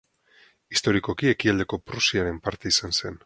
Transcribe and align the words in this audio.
Historikoki 0.75 1.29
Ekialdeko 1.33 1.81
Prusiaren 1.91 2.43
parte 2.49 2.73
izan 2.77 2.97
zen. 3.03 3.19